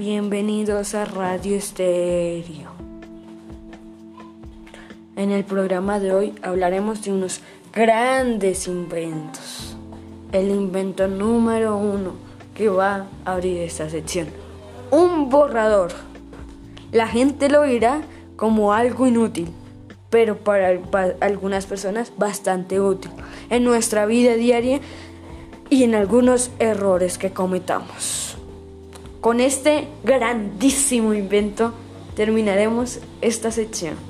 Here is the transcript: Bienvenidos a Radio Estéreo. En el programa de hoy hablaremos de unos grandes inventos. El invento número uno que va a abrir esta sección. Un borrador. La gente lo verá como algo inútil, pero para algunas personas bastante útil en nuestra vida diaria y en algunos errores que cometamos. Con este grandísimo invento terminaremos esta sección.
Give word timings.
Bienvenidos 0.00 0.94
a 0.94 1.04
Radio 1.04 1.56
Estéreo. 1.56 2.70
En 5.14 5.30
el 5.30 5.44
programa 5.44 6.00
de 6.00 6.14
hoy 6.14 6.34
hablaremos 6.40 7.02
de 7.02 7.12
unos 7.12 7.42
grandes 7.70 8.66
inventos. 8.66 9.76
El 10.32 10.48
invento 10.48 11.06
número 11.06 11.76
uno 11.76 12.14
que 12.54 12.70
va 12.70 13.08
a 13.26 13.32
abrir 13.34 13.58
esta 13.58 13.90
sección. 13.90 14.28
Un 14.90 15.28
borrador. 15.28 15.92
La 16.92 17.06
gente 17.06 17.50
lo 17.50 17.60
verá 17.60 18.00
como 18.36 18.72
algo 18.72 19.06
inútil, 19.06 19.50
pero 20.08 20.38
para 20.38 20.80
algunas 21.20 21.66
personas 21.66 22.10
bastante 22.16 22.80
útil 22.80 23.10
en 23.50 23.64
nuestra 23.64 24.06
vida 24.06 24.32
diaria 24.32 24.80
y 25.68 25.84
en 25.84 25.94
algunos 25.94 26.52
errores 26.58 27.18
que 27.18 27.32
cometamos. 27.34 28.39
Con 29.20 29.40
este 29.40 29.88
grandísimo 30.02 31.12
invento 31.12 31.74
terminaremos 32.16 33.00
esta 33.20 33.50
sección. 33.50 34.09